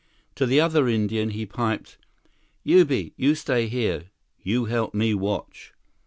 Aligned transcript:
To 0.33 0.47
the 0.47 0.59
other 0.59 0.87
Indian, 0.87 1.29
he 1.29 1.45
piped: 1.45 1.99
"Ubi, 2.63 3.13
you 3.17 3.35
stay 3.35 3.67
here. 3.67 4.05
You 4.41 4.65
help 4.65 4.95
me 4.95 5.13
watch." 5.13 5.73